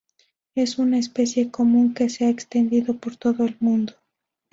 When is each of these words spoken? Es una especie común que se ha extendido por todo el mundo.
Es 0.55 0.79
una 0.79 0.97
especie 0.97 1.51
común 1.51 1.93
que 1.93 2.09
se 2.09 2.25
ha 2.25 2.29
extendido 2.29 2.95
por 2.97 3.17
todo 3.17 3.45
el 3.45 3.55
mundo. 3.59 3.93